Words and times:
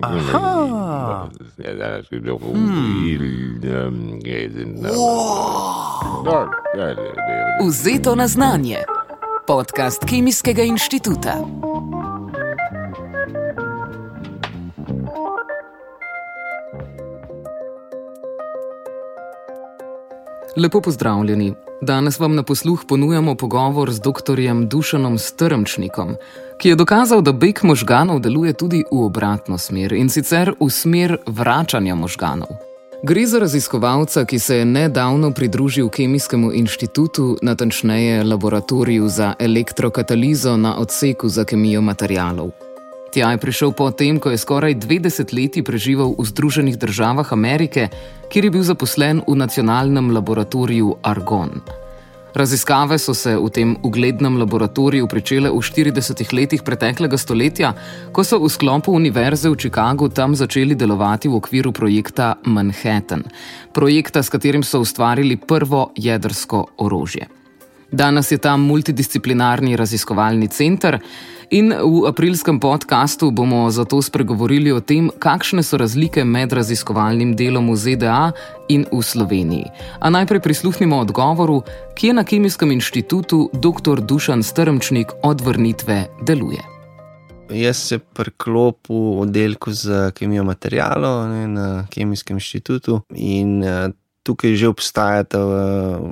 Aha. 0.00 1.28
Ja, 1.56 1.72
dat 1.74 2.02
is 2.02 2.10
een 2.14 2.26
roman. 2.28 2.54
Vzeto 7.70 8.14
na 8.14 8.26
znanje. 8.26 8.84
Podcast 9.44 10.04
Kemijskega 10.04 10.62
inštituta. 10.62 11.44
Lepo 20.56 20.80
pozdravljeni. 20.80 21.54
Danes 21.80 22.18
vam 22.18 22.34
na 22.34 22.42
posluh 22.42 22.84
ponujamo 22.88 23.34
pogovor 23.34 23.92
z 23.92 24.00
dr. 24.00 24.38
Dušanom 24.66 25.18
Strmčnikom, 25.18 26.16
ki 26.58 26.68
je 26.68 26.74
dokazal, 26.74 27.22
da 27.22 27.32
beg 27.32 27.60
možganov 27.62 28.20
deluje 28.20 28.52
tudi 28.52 28.82
v 28.90 29.04
obratno 29.06 29.58
smer 29.58 29.92
in 29.92 30.10
sicer 30.10 30.52
v 30.60 30.70
smer 30.70 31.16
vračanja 31.26 31.94
možganov. 31.94 32.48
Gre 33.02 33.26
za 33.26 33.38
raziskovalca, 33.38 34.24
ki 34.24 34.38
se 34.38 34.56
je 34.56 34.64
nedavno 34.64 35.30
pridružil 35.30 35.88
Kemijskemu 35.88 36.52
inštitutu, 36.52 37.36
natančneje 37.42 38.24
laboratoriju 38.24 39.08
za 39.08 39.34
elektrokatalizo 39.38 40.56
na 40.56 40.78
odseku 40.78 41.28
za 41.28 41.44
kemijo 41.44 41.80
materijalov. 41.80 42.50
Tja 43.08 43.32
je 43.32 43.40
prišel 43.40 43.72
potem, 43.72 44.20
ko 44.20 44.30
je 44.30 44.38
skoraj 44.38 44.74
dve 44.84 44.98
desetletji 45.00 45.64
preživel 45.64 46.12
v 46.12 46.28
Združenih 46.28 46.76
državah 46.76 47.32
Amerike, 47.32 47.88
kjer 48.28 48.44
je 48.44 48.50
bil 48.52 48.64
zaposlen 48.64 49.24
v 49.24 49.36
nacionalnem 49.36 50.12
laboratoriju 50.12 51.00
Argon. 51.02 51.56
Raziskave 52.36 52.98
so 52.98 53.14
se 53.14 53.32
v 53.36 53.48
tem 53.50 53.76
uglednem 53.82 54.36
laboratoriju 54.36 55.08
začele 55.08 55.50
v 55.50 55.58
40 55.58 56.32
letih 56.32 56.62
preteklega 56.62 57.16
stoletja, 57.16 57.72
ko 58.12 58.24
so 58.24 58.38
v 58.38 58.52
sklopu 58.52 58.92
Univerze 58.92 59.48
v 59.48 59.56
Chicagu 59.56 60.08
tam 60.08 60.36
začeli 60.36 60.74
delovati 60.74 61.28
v 61.28 61.40
okviru 61.40 61.72
projekta 61.72 62.36
Manhattan, 62.44 63.24
projekta, 63.72 64.22
s 64.22 64.28
katerim 64.28 64.62
so 64.62 64.80
ustvarili 64.80 65.36
prvo 65.36 65.90
jedrsko 65.96 66.66
orožje. 66.76 67.37
Danes 67.92 68.32
je 68.32 68.38
tam 68.38 68.60
multidisciplinarni 68.60 69.76
raziskovalni 69.76 70.48
center 70.48 70.98
in 71.50 71.72
v 71.72 72.04
aprilskem 72.08 72.60
podkastu 72.60 73.30
bomo 73.30 73.70
zato 73.70 74.02
spregovorili 74.02 74.72
o 74.72 74.80
tem, 74.80 75.10
kakšne 75.18 75.62
so 75.62 75.80
razlike 75.80 76.24
med 76.24 76.52
raziskovalnim 76.52 77.32
delom 77.36 77.72
v 77.72 77.76
ZDA 77.76 78.32
in 78.68 78.84
v 78.92 79.00
Sloveniji. 79.02 79.70
A 80.00 80.10
najprej 80.10 80.44
prisluhnimo 80.44 81.00
odgovoru, 81.00 81.62
ki 81.96 82.12
je 82.12 82.18
na 82.20 82.24
Kemijskem 82.24 82.72
inštitutu 82.76 83.48
dr. 83.52 84.04
Dušan 84.04 84.42
Strmčnik 84.42 85.16
od 85.22 85.40
vrnitve 85.40 86.04
deluje. 86.20 86.60
Jaz 87.48 87.76
se 87.76 87.98
priklopil 87.98 88.96
v 88.96 89.20
oddelku 89.24 89.72
za 89.72 90.10
kemijo 90.10 90.44
materijalov 90.44 91.28
ne, 91.28 91.46
na 91.48 91.86
Kemijskem 91.90 92.36
inštitutu 92.36 93.00
in 93.16 93.62
uh, 93.64 93.88
tukaj 94.26 94.54
že 94.58 94.66
obstajata, 94.68 95.38
uh, 95.38 95.54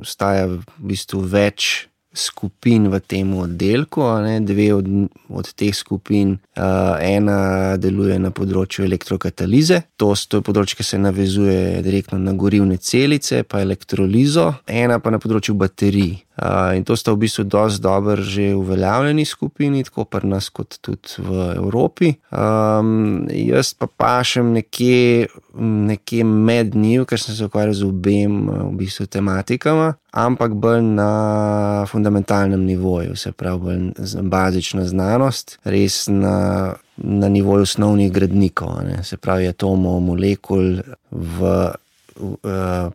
obstaja 0.00 0.46
v 0.50 0.62
bistvu 0.78 1.24
več 1.24 1.88
skupin 2.16 2.88
v 2.90 3.00
tem 3.00 3.34
oddelku. 3.36 4.02
Ne, 4.24 4.40
dve 4.40 4.72
od, 4.74 4.88
od 5.28 5.52
teh 5.54 5.74
skupin, 5.76 6.36
uh, 6.56 6.96
ena 7.00 7.76
deluje 7.80 8.18
na 8.18 8.32
področju 8.34 8.86
elektrokatalize, 8.88 9.82
to, 10.00 10.12
to 10.16 10.40
je 10.40 10.46
področje, 10.46 10.80
ki 10.80 10.86
se 10.90 11.00
navezuje 11.00 11.82
direktno 11.84 12.18
na 12.18 12.34
gorivne 12.36 12.80
celice, 12.80 13.44
pa 13.44 13.62
elektrolizo, 13.64 14.52
ena 14.66 14.98
pa 15.00 15.12
na 15.14 15.20
področju 15.22 15.56
baterij. 15.60 16.16
Uh, 16.36 16.76
in 16.76 16.84
to 16.84 16.92
sta 17.00 17.14
v 17.14 17.24
bistvu 17.24 17.46
dosti 17.48 17.80
dobro 17.80 18.20
že 18.20 18.50
uveljavljeni 18.54 19.24
skupini, 19.24 19.84
tako 19.84 20.04
pri 20.04 20.28
nas, 20.28 20.50
kot 20.52 20.76
tudi 20.84 21.16
v 21.16 21.56
Evropi. 21.56 22.12
Um, 22.28 23.24
jaz 23.32 23.72
pa 23.72 23.88
pašem 23.88 24.52
nekje, 24.52 25.28
nekje 25.56 26.24
med 26.24 26.76
njimi, 26.76 27.06
ker 27.08 27.20
sem 27.20 27.32
se 27.32 27.48
ukvarjal 27.48 27.72
z 27.72 27.88
obema 27.88 28.68
v 28.68 28.74
bistvu 28.76 29.08
tematikama, 29.08 29.94
ampak 30.12 30.52
bolj 30.60 30.84
na 30.84 31.10
fundamentalnem 32.06 32.64
nivoju, 32.64 33.16
se 33.16 33.32
pravi, 33.32 33.92
bazična 34.22 34.84
znanost, 34.84 35.58
res 35.64 36.06
na, 36.06 36.74
na 36.96 37.28
nivoju 37.28 37.62
osnovnih 37.62 38.12
gradnikov, 38.12 38.76
ne, 38.86 39.02
se 39.04 39.16
pravi, 39.16 39.48
atomov, 39.48 40.00
molekul 40.00 40.78
v 41.10 41.72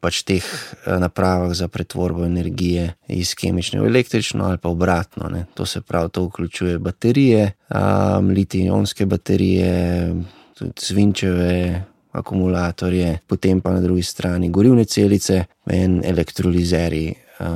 pač 0.02 0.24
teh 0.26 0.46
napravah 0.88 1.52
za 1.54 1.68
pretvorbo 1.68 2.24
energije 2.26 2.88
iz 3.08 3.36
kemične 3.36 3.82
v 3.82 3.90
električno 3.92 4.48
ali 4.48 4.58
pa 4.58 4.70
obratno. 4.70 5.30
Ne. 5.30 5.46
To 5.54 5.66
se 5.66 5.82
pravi, 5.82 6.10
to 6.10 6.24
vključuje 6.26 6.80
baterije, 6.80 7.52
um, 7.70 8.32
litij-ionske 8.32 9.06
baterije, 9.06 10.16
tudi 10.58 10.72
svinčeve. 10.78 11.86
Akumulatorje, 12.12 13.22
potem 13.28 13.62
pa 13.64 13.72
na 13.72 13.80
drugi 13.80 14.04
strani 14.04 14.50
gorivne 14.50 14.84
celice 14.84 15.46
in 15.72 16.02
elektrolizeri, 16.04 17.06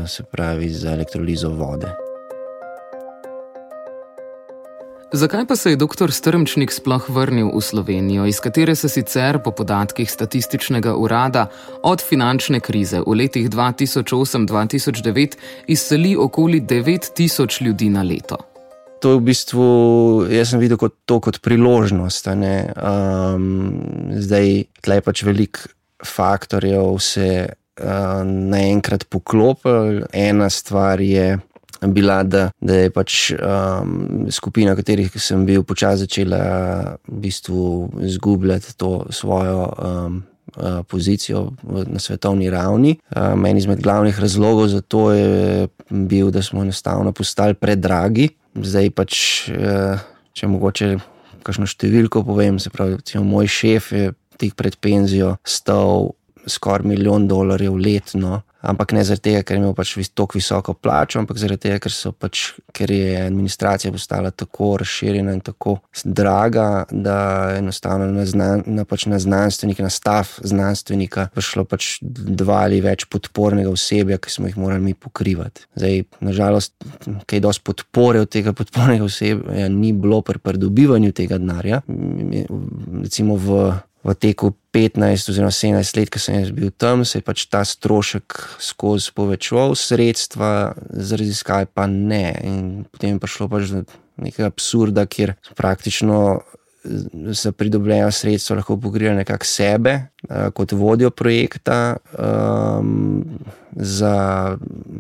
se 0.07 0.23
pravi 0.23 0.69
za 0.69 0.91
elektrolizo 0.91 1.49
vode. 1.49 1.87
Zakaj 5.15 5.45
pa 5.45 5.55
se 5.55 5.69
je 5.69 5.75
dr. 5.75 6.11
Strmčnik 6.11 6.71
sploh 6.71 7.05
vrnil 7.09 7.47
v 7.53 7.61
Slovenijo, 7.61 8.25
iz 8.25 8.39
katere 8.43 8.75
se 8.75 8.89
sicer 8.89 9.39
po 9.39 9.51
podatkih 9.51 10.11
statističnega 10.11 10.95
urada 10.95 11.47
od 11.83 12.01
finančne 12.01 12.59
krize 12.59 12.99
v 12.99 13.15
letih 13.15 13.49
2008-2009 13.49 15.37
izseli 15.67 16.17
okoli 16.19 16.61
9000 16.61 17.61
ljudi 17.61 17.89
na 17.89 18.03
leto? 18.03 18.37
To 19.01 19.11
je 19.11 19.15
v 19.15 19.21
bistvu, 19.21 19.67
jaz 20.29 20.49
sem 20.49 20.59
videl 20.59 20.77
kot, 20.77 20.93
to 21.05 21.19
kot 21.19 21.39
priložnost. 21.39 22.27
Um, 22.27 22.41
zdaj, 24.19 24.63
tleh 24.81 25.03
pač 25.05 25.23
veliko 25.23 25.59
faktorjev 26.03 26.97
se 26.99 27.45
uh, 27.45 27.64
naenkrat 28.25 29.07
poklopi. 29.09 30.05
Ena 30.13 30.49
stvar 30.49 31.01
je 31.01 31.37
bila, 31.85 32.23
da, 32.23 32.49
da 32.61 32.75
je 32.75 32.91
pač 32.93 33.31
um, 33.35 34.27
skupina, 34.31 34.73
v 34.73 34.79
kateri 34.79 35.09
sem 35.19 35.43
bil, 35.45 35.65
počasi 35.67 36.05
začela 36.05 36.95
v 37.07 37.19
bistvu 37.25 37.65
izgubljati 38.07 38.77
to 38.77 39.05
svojo. 39.09 39.67
Um, 39.79 40.23
Pozicijo 40.87 41.55
na 41.67 41.99
svetovni 41.99 42.47
ravni. 42.53 42.93
Meni 43.35 43.59
izmed 43.59 43.81
glavnih 43.83 44.19
razlogov 44.19 44.69
za 44.71 44.79
to 44.79 45.09
je 45.11 45.67
bil, 45.89 46.29
da 46.31 46.39
smo 46.45 46.61
enostavno 46.61 47.11
postali 47.11 47.57
predragi. 47.57 48.29
Zdaj 48.53 48.91
pač, 48.95 49.17
če 50.37 50.47
mogoče 50.47 50.91
kakšno 51.43 51.67
številko 51.67 52.23
povem, 52.23 52.61
se 52.61 52.71
pravi, 52.71 53.01
recimo, 53.01 53.25
moj 53.27 53.49
šef 53.51 53.89
je 53.91 54.13
tik 54.39 54.55
pred 54.55 54.77
penzijo 54.79 55.33
stal 55.43 56.13
skoraj 56.47 56.87
milijon 56.87 57.27
dolarjev 57.27 57.77
letno, 57.77 58.41
ampak 58.65 58.91
ne 58.97 59.03
zaradi 59.05 59.29
tega, 59.29 59.43
ker 59.45 59.57
je 59.57 59.61
imel 59.61 59.73
pač 59.77 59.93
tako 60.17 60.39
visoko 60.39 60.73
plačo, 60.73 61.19
ampak 61.21 61.37
zaradi 61.37 61.67
tega, 61.67 61.79
ker, 61.83 61.93
pač, 62.19 62.43
ker 62.75 62.91
je 62.91 63.21
administracija 63.25 63.91
postala 63.93 64.31
tako 64.31 64.71
razširjena 64.81 65.35
in 65.35 65.41
tako 65.45 65.77
draga, 66.03 66.85
da 66.91 67.17
je 67.53 67.61
enostavno 67.61 68.09
na, 68.13 68.25
znan, 68.25 68.63
na, 68.65 68.85
pač 68.89 69.05
na 69.11 69.19
znanstvenike, 69.21 69.85
na 69.85 69.93
stav 69.93 70.33
znanstvenika 70.41 71.27
prišlo 71.35 71.65
pač 71.69 71.95
dva 72.01 72.63
ali 72.65 72.81
več 72.81 73.05
podpornega 73.11 73.69
osebja, 73.69 74.17
ki 74.21 74.33
smo 74.33 74.49
jih 74.49 74.57
morali 74.57 74.81
mi 74.81 74.93
pokrivati. 74.97 75.67
Zdaj, 75.77 76.05
nažalost, 76.25 76.73
kaj 77.29 77.43
dosti 77.45 77.65
podpore 77.65 78.23
od 78.25 78.31
tega 78.33 78.55
podpornega 78.57 79.05
osebja 79.05 79.69
ni 79.69 79.93
bilo 79.93 80.21
pri 80.25 80.41
pridobivanju 80.41 81.13
tega 81.15 81.37
denarja. 81.41 81.81
Recimo 81.85 83.37
v 83.37 83.75
v 84.05 84.13
teku 84.13 84.53
15 84.69 85.31
oziroma 85.33 85.51
17 85.51 85.97
let, 85.97 86.09
ki 86.13 86.21
sem 86.21 86.45
bil 86.53 86.69
tam, 86.77 87.01
se 87.05 87.17
je 87.17 87.25
pač 87.25 87.47
ta 87.49 87.63
strošek 87.65 88.37
skozi 88.61 89.09
povečoval, 89.17 89.73
sredstva 89.73 90.75
za 90.77 91.17
raziskave 91.17 91.65
pa 91.73 91.87
ne. 91.89 92.27
In 92.45 92.59
potem 92.85 93.15
je 93.15 93.23
prišlo 93.23 93.49
pač 93.49 93.73
do 93.73 93.81
nekega 94.21 94.51
absurda, 94.51 95.07
kjer 95.09 95.33
praktično 95.57 96.45
za 97.33 97.51
pridobljena 97.51 98.11
sredstva 98.11 98.59
lahko 98.59 98.77
pokrijejo 98.77 99.15
nekako 99.17 99.45
sebe, 99.45 99.95
kot 100.53 100.71
vodjo 100.71 101.09
projekta, 101.09 101.97
um, 102.13 103.23
za 103.75 104.53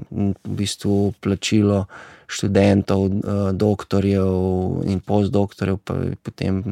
v 0.09 0.33
bistvu 0.57 1.13
plačilo 1.21 1.85
študentov, 2.27 3.05
eh, 3.05 3.51
doktorjev 3.53 4.85
in 4.85 4.99
postdoktorjev, 4.99 5.77
pa 5.83 5.93
je 5.93 6.15
potem 6.23 6.63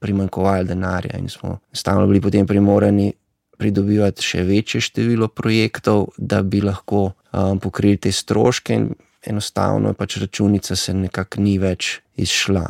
primankovalo 0.00 0.64
denarja 0.64 1.18
in 1.18 1.28
smo 1.28 1.58
stalno 1.72 2.06
bili 2.06 2.20
potem 2.20 2.46
primorani 2.46 3.12
pridobivati 3.58 4.22
še 4.22 4.42
večje 4.42 4.80
število 4.80 5.28
projektov, 5.28 6.08
da 6.18 6.42
bi 6.42 6.60
lahko 6.60 7.12
um, 7.32 7.60
pokrili 7.62 7.96
te 7.96 8.12
stroške. 8.12 8.74
In 8.74 8.88
enostavno 9.26 9.88
je 9.88 9.96
pač 9.96 10.16
računica 10.20 10.76
se 10.76 10.94
nekako 10.94 11.40
ni 11.40 11.54
več 11.58 12.00
izšla. 12.20 12.64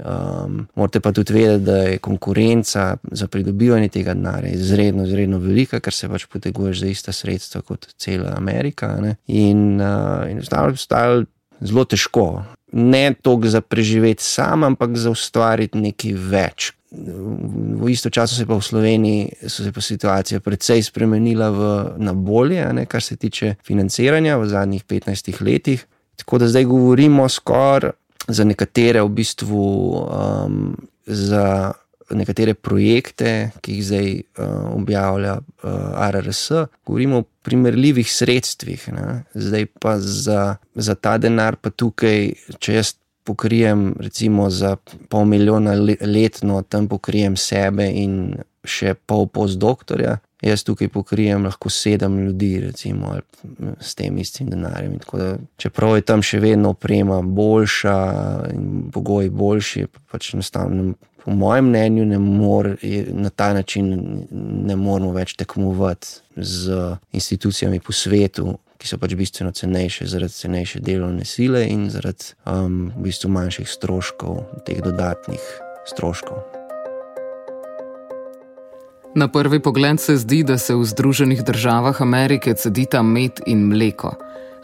Um, 0.00 0.62
morate 0.74 1.00
pa 1.04 1.12
tudi 1.12 1.34
vedeti, 1.36 1.64
da 1.64 1.76
je 1.76 1.98
konkurenca 2.02 2.86
za 3.12 3.28
pridobivanje 3.28 3.90
tega 3.94 4.14
denarja 4.14 4.54
izredno, 4.56 5.04
izredno 5.06 5.38
velika, 5.38 5.80
ker 5.84 5.94
se 5.94 6.08
pač 6.08 6.26
poteguješ 6.32 6.80
za 6.80 6.92
ista 6.92 7.12
sredstva 7.12 7.62
kot 7.62 7.90
cela 7.96 8.34
Amerika. 8.36 8.94
In 9.26 9.80
uh, 9.80 10.24
enostavno 10.30 10.72
je 10.72 10.80
postalo 10.80 11.26
zelo 11.60 11.84
težko. 11.84 12.44
ne 12.72 13.14
toliko 13.22 13.48
za 13.48 13.60
preživeti 13.60 14.24
sam, 14.24 14.64
ampak 14.64 14.96
za 14.96 15.10
ustvariti 15.10 15.78
nekaj 15.78 16.12
več. 16.12 16.72
V 16.90 17.88
isto 17.88 18.10
času 18.10 18.34
se 18.34 18.46
pa 18.46 18.56
v 18.56 18.64
Sloveniji 18.64 19.48
se 19.48 19.72
pa 19.72 19.80
situacija 19.80 20.40
precej 20.40 20.82
spremenila 20.82 21.50
v, 21.50 21.60
na 21.96 22.12
bolje, 22.12 22.64
ne, 22.72 22.86
kar 22.86 23.02
se 23.02 23.16
tiče 23.16 23.54
financiranja 23.64 24.36
v 24.36 24.48
zadnjih 24.48 24.84
15 24.84 25.40
letih. 25.44 25.84
Tako 26.16 26.38
da 26.38 26.48
zdaj 26.48 26.64
govorimo 26.64 27.28
skoraj 27.28 27.92
za 28.28 28.44
nekatere, 28.44 29.02
v 29.02 29.08
bistvu 29.08 29.64
um, 30.04 30.76
za 31.06 31.72
nekatere 32.10 32.54
projekte, 32.54 33.50
ki 33.60 33.78
jih 33.78 33.84
zdaj 33.84 34.08
uh, 34.14 34.46
objavlja 34.74 35.38
uh, 35.38 35.72
RRS, 36.10 36.44
govorimo 36.86 37.22
o 37.22 37.26
primerljivih 37.42 38.12
sredstvih. 38.12 38.88
Ne. 38.92 39.22
Zdaj 39.34 39.66
pa 39.80 39.98
za, 39.98 40.56
za 40.74 40.94
ta 40.94 41.18
denar, 41.18 41.56
pa 41.60 41.70
tukaj, 41.70 42.32
če 42.58 42.78
jaz 42.80 42.94
pokrijem, 43.28 43.92
recimo 44.00 44.50
za 44.50 44.76
pol 45.08 45.24
milijona 45.28 45.74
letno, 46.00 46.62
tam 46.62 46.88
pokrijem 46.88 47.36
sebe 47.36 47.90
in 47.92 48.38
še 48.64 48.94
pol 48.94 49.28
postdoktorja. 49.32 50.18
Jaz 50.44 50.62
tukaj 50.62 50.88
pokrijem 50.94 51.44
lahko 51.48 51.70
sedem 51.72 52.18
ljudi, 52.22 52.52
recimo, 52.62 53.16
s 53.80 53.96
tem 53.98 54.18
istim 54.22 54.52
denarjem. 54.52 54.96
Da, 55.12 55.32
čeprav 55.58 55.96
je 55.98 56.06
tam 56.06 56.22
še 56.22 56.38
vedno 56.40 56.72
oprema 56.76 57.18
boljša 57.22 57.96
in 58.54 58.68
pogoji 58.94 59.32
boljši, 59.34 59.86
pač 60.12 60.32
enostavno, 60.36 60.92
po 61.28 61.34
mojem 61.34 61.64
mnenju, 61.68 62.20
more, 62.20 62.76
na 63.12 63.30
ta 63.30 63.52
način 63.52 63.90
ne 64.64 64.76
moremo 64.76 65.12
več 65.12 65.34
tekmovati 65.36 66.06
z 66.36 66.96
institucijami 67.12 67.80
po 67.80 67.92
svetu, 67.92 68.54
ki 68.80 68.88
so 68.88 68.96
pač 68.98 69.12
bistveno 69.18 69.52
cenejše, 69.52 70.06
zaradi 70.08 70.32
cenejše 70.32 70.80
delovne 70.80 71.28
sile 71.28 71.66
in 71.68 71.90
zaradi 71.92 72.32
um, 72.46 72.86
v 72.96 73.10
bistvu 73.10 73.28
manjših 73.34 73.68
stroškov, 73.68 74.40
teh 74.64 74.80
dodatnih 74.80 75.50
stroškov. 75.92 76.57
Na 79.18 79.28
prvi 79.28 79.60
pogled 79.60 80.00
se 80.00 80.16
zdi, 80.16 80.42
da 80.42 80.58
se 80.58 80.74
v 80.74 80.84
Združenih 80.84 81.42
državah 81.42 82.02
Amerike 82.02 82.54
cedita 82.54 83.02
med 83.02 83.40
in 83.46 83.66
mleko. 83.66 84.14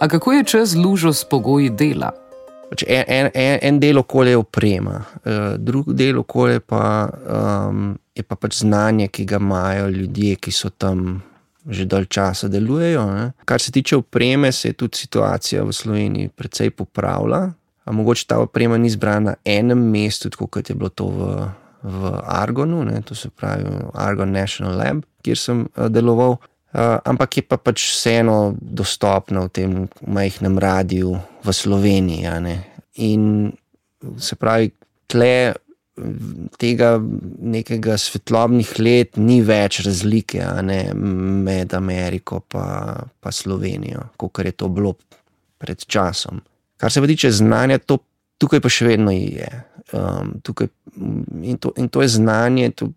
A 0.00 0.08
kako 0.08 0.32
je 0.32 0.44
čez 0.44 0.76
lužo 0.76 1.12
s 1.12 1.24
pogoji 1.24 1.70
dela? 1.70 2.10
Pač 2.70 2.84
en, 2.88 3.30
en, 3.34 3.58
en 3.62 3.80
del 3.80 3.98
okolja 3.98 4.30
je 4.30 4.36
oprema, 4.36 5.04
uh, 5.04 5.12
drug 5.58 5.92
del 5.92 6.18
okolja 6.18 6.60
pa, 6.60 7.08
um, 7.68 7.98
je 8.16 8.22
pa 8.22 8.36
pač 8.40 8.58
znanje, 8.64 9.08
ki 9.08 9.24
ga 9.24 9.36
imajo 9.36 9.88
ljudje, 9.88 10.36
ki 10.36 10.52
so 10.52 10.70
tam 10.70 11.22
že 11.68 11.86
dalj 11.86 12.06
časa 12.10 12.48
delujejo. 12.48 13.06
Ne. 13.14 13.32
Kar 13.44 13.60
se 13.60 13.72
tiče 13.72 13.96
opreme, 13.96 14.52
se 14.52 14.68
je 14.68 14.72
tudi 14.72 14.98
situacija 14.98 15.64
v 15.64 15.72
Sloveniji 15.72 16.28
precej 16.28 16.70
popravila. 16.70 17.52
A 17.84 17.92
mogoče 17.92 18.26
ta 18.26 18.38
oprema 18.38 18.78
ni 18.78 18.90
zbrana 18.90 19.20
na 19.20 19.34
enem 19.44 19.78
mestu, 19.90 20.30
kot 20.30 20.70
je 20.70 20.74
bilo 20.74 20.88
to 20.88 21.06
v, 21.06 21.48
v 21.82 22.12
Argonu, 22.24 22.84
ne, 22.84 23.02
to 23.02 23.14
se 23.14 23.30
pravi 23.30 23.64
Argon 23.94 24.30
National 24.30 24.78
Lab, 24.78 25.02
kjer 25.22 25.38
sem 25.38 25.64
uh, 25.66 25.88
deloval. 25.90 26.38
Uh, 26.72 26.96
ampak 27.04 27.36
je 27.36 27.42
pa 27.42 27.58
pač 27.60 27.82
vseeno 27.90 28.54
dostopno 28.56 29.44
v 29.44 29.52
tem 29.52 29.72
majhnem 30.06 30.58
radiju 30.58 31.18
v 31.44 31.52
Sloveniji. 31.52 32.30
In 33.02 33.52
se 34.16 34.38
pravi, 34.38 34.70
tle 35.10 35.52
tega 36.58 36.94
nekega 37.38 37.96
svetlobnih 37.98 38.72
let 38.78 39.16
ni 39.16 39.40
več 39.44 39.80
razlike 39.86 40.44
ne, 40.66 40.80
med 40.94 41.74
Ameriko 41.74 42.40
in 43.20 43.32
Slovenijo, 43.32 44.08
kot 44.16 44.32
je 44.46 44.52
to 44.52 44.68
bilo 44.68 44.94
pred 45.62 45.84
časom. 45.86 46.40
Kar 46.76 46.92
se 46.92 47.00
pa 47.00 47.06
tiče 47.06 47.30
znanja, 47.30 47.78
to 47.78 47.98
tukaj 48.42 48.62
pa 48.62 48.70
še 48.72 48.88
vedno 48.88 49.14
je. 49.14 49.50
Um, 49.92 50.38
tukaj, 50.42 50.70
in, 51.42 51.58
to, 51.60 51.72
in 51.78 51.88
to 51.92 52.02
je 52.02 52.08
znanje. 52.16 52.72
To, 52.80 52.88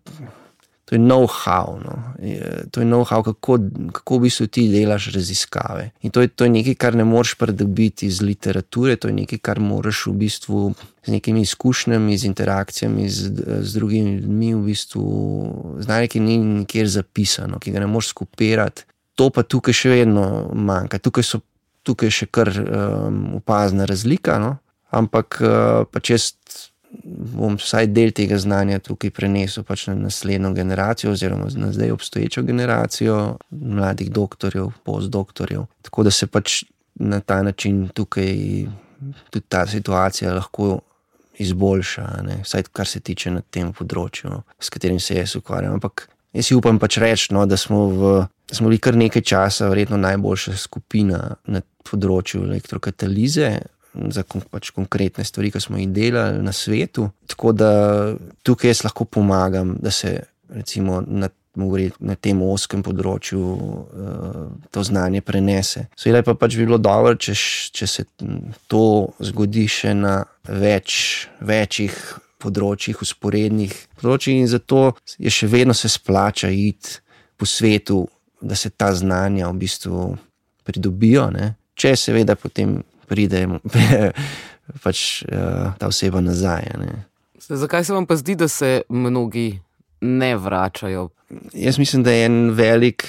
to 0.86 0.94
je 0.94 1.00
know-how, 1.02 1.82
no. 1.82 2.14
to 2.70 2.80
je 2.80 2.86
know-how, 2.86 3.22
kako, 3.22 3.58
kako 3.92 4.16
v 4.16 4.20
bistvu 4.20 4.46
ti 4.46 4.68
delaš 4.70 5.10
raziskave. 5.14 5.90
In 6.06 6.14
to 6.14 6.22
je, 6.22 6.28
to 6.28 6.46
je 6.46 6.50
nekaj, 6.50 6.74
kar 6.78 6.94
ne 6.94 7.04
moreš 7.04 7.34
pridobiti 7.34 8.06
iz 8.06 8.22
literature, 8.22 8.94
to 8.96 9.10
je 9.10 9.14
nekaj, 9.14 9.38
kar 9.42 9.58
moraš 9.60 10.04
v 10.06 10.12
bistvu 10.22 10.60
z 11.02 11.10
nekimi 11.10 11.42
izkušnjami, 11.42 12.18
z 12.18 12.24
interakcijami 12.30 13.08
z, 13.08 13.32
z 13.62 13.74
drugimi 13.74 14.14
ljudmi, 14.20 14.54
v 14.54 14.62
bistvu 14.62 15.06
znanje, 15.82 16.06
ki 16.06 16.20
ni 16.20 16.38
nikjer 16.38 16.86
zapisano, 16.88 17.58
ki 17.58 17.74
ga 17.74 17.82
ne 17.82 17.90
moreš 17.90 18.14
skupirati. 18.14 18.86
To 19.18 19.30
pa 19.34 19.42
tukaj 19.42 19.74
še 19.74 19.90
vedno 19.90 20.52
manjka. 20.54 21.02
Tukaj, 21.02 21.26
so, 21.26 21.42
tukaj 21.82 22.12
je 22.12 22.18
še 22.20 22.30
kar 22.30 22.52
um, 22.54 23.34
opazna 23.42 23.90
razlika, 23.90 24.38
no. 24.38 24.54
ampak 24.94 25.42
uh, 25.42 25.82
pa 25.90 25.98
čest 25.98 26.70
bom 27.04 27.56
vsaj 27.60 27.86
del 27.92 28.12
tega 28.16 28.38
znanja 28.38 28.78
tukaj 28.84 29.10
prenesel 29.10 29.64
pač 29.64 29.86
na 29.90 29.94
naslednjo 29.94 30.52
generacijo, 30.56 31.12
oziroma 31.12 31.48
na 31.56 31.72
zdaj 31.72 31.90
obstoječo 31.90 32.42
generacijo 32.42 33.36
mladih 33.50 34.10
doktorjev, 34.10 34.70
postdoktorjev. 34.84 35.66
Tako 35.82 36.02
da 36.02 36.10
se 36.10 36.26
pač 36.26 36.64
na 36.94 37.20
ta 37.20 37.42
način 37.42 37.88
tukaj 37.88 38.36
tudi 39.30 39.44
ta 39.48 39.66
situacija 39.66 40.34
lahko 40.34 40.80
izboljša, 41.38 42.06
ne? 42.22 42.40
vsaj 42.42 42.62
kar 42.72 42.86
se 42.86 43.00
tiče 43.00 43.30
na 43.30 43.40
tem 43.40 43.72
področju, 43.76 44.40
s 44.60 44.72
katerim 44.72 45.00
se 45.00 45.18
jaz 45.18 45.36
ukvarjam. 45.36 45.76
Ampak 45.76 46.08
jaz 46.32 46.48
si 46.48 46.56
upam 46.56 46.78
pač 46.80 46.98
reči, 47.02 47.32
no, 47.36 47.44
da 47.46 47.58
smo, 47.60 47.82
v, 47.92 48.12
smo 48.52 48.70
bili 48.70 48.80
kar 48.80 48.96
nekaj 48.96 49.22
časa, 49.22 49.68
verjetno 49.68 50.00
najboljša 50.00 50.56
skupina 50.60 51.20
na 51.44 51.62
področju 51.86 52.46
elektrokatalize 52.48 53.50
za 54.10 54.24
pač 54.50 54.70
konkretne 54.76 55.24
stvari, 55.24 55.50
ki 55.50 55.62
smo 55.62 55.80
jih 55.80 55.88
delali 55.92 56.42
na 56.42 56.52
svetu. 56.52 57.08
Tako 57.30 57.52
da 57.52 57.70
tukaj 58.42 58.70
jaz 58.70 58.84
lahko 58.84 59.04
pomagam, 59.04 59.76
da 59.82 59.90
se 59.90 60.18
recimo 60.48 61.00
na, 61.06 61.28
na 62.00 62.14
tem 62.20 62.42
oskem 62.42 62.82
področju 62.86 63.40
uh, 63.40 64.42
to 64.70 64.84
znanje 64.86 65.22
prenese. 65.26 65.86
Seveda 65.98 66.22
pa 66.26 66.36
pač 66.38 66.58
bi 66.58 66.66
bilo 66.66 66.78
dobro, 66.78 67.16
če, 67.16 67.34
če 67.72 67.88
se 67.90 68.06
to 68.70 68.84
zgodi 69.24 69.66
še 69.70 69.94
na 69.96 70.20
več, 70.46 71.26
večjih 71.40 71.96
področjih, 72.42 73.00
usporednih 73.02 73.72
področjih, 73.96 74.42
in 74.44 74.50
zato 74.50 74.92
je 75.18 75.32
še 75.32 75.48
vedno 75.50 75.74
se 75.74 75.90
splača 75.90 76.52
iti 76.52 77.00
po 77.36 77.48
svetu, 77.48 78.04
da 78.40 78.54
se 78.54 78.70
ta 78.70 78.92
znanja 78.94 79.48
v 79.48 79.60
bistvu 79.64 80.10
pridobijo. 80.66 81.30
Ne? 81.32 81.54
Če 81.76 81.94
seveda 81.96 82.36
potem 82.38 82.78
pride 83.08 83.46
pač, 84.84 85.22
uh, 85.30 85.72
ta 85.78 85.90
oseba 85.90 86.20
nazaj. 86.20 86.72
Zakaj 87.48 87.84
se 87.84 87.94
vam 87.94 88.06
pa 88.06 88.16
zdi, 88.18 88.34
da 88.34 88.48
se 88.48 88.82
mnogi 88.88 89.60
ne 90.00 90.36
vračajo? 90.36 91.08
Jaz 91.52 91.78
mislim, 91.78 92.02
da 92.02 92.12
je 92.12 92.26
en 92.26 92.50
velik, 92.50 93.06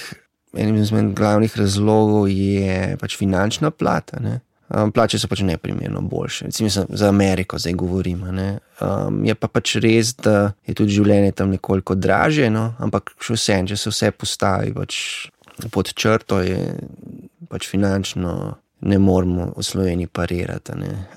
en 0.54 0.78
izmed 0.78 1.14
glavnih 1.14 1.58
razlogov, 1.58 2.30
je 2.30 2.98
pač 3.02 3.18
finančna 3.18 3.72
plata. 3.72 4.20
Ne? 4.22 4.40
Um, 4.68 4.92
plače 4.92 5.20
so 5.20 5.30
pač 5.32 5.46
neprimerno 5.48 6.02
boljše, 6.02 6.46
recimo 6.46 6.70
za 6.70 7.08
Ameriko, 7.08 7.56
zdaj 7.60 7.74
govorim. 7.74 8.24
Um, 8.28 9.22
je 9.26 9.36
pa 9.36 9.48
pač 9.48 9.78
res, 9.80 10.12
da 10.20 10.52
je 10.68 10.76
tudi 10.76 10.98
življenje 10.98 11.32
tam 11.40 11.54
nekoliko 11.56 11.96
draže, 11.96 12.50
no? 12.52 12.74
ampak 12.84 13.14
še 13.24 13.38
vse, 13.38 13.62
če 13.72 13.78
se 13.80 13.94
vse 13.94 14.12
postavi 14.12 14.74
pač 14.76 15.00
pod 15.72 15.94
črto, 15.96 16.42
je 16.44 16.60
pač 17.48 17.70
finančno 17.72 18.58
ne 18.82 19.00
moremo 19.00 19.52
v 19.58 19.64
Sloveniji 19.64 20.08
parirati 20.08 20.72
ne, 20.78 21.08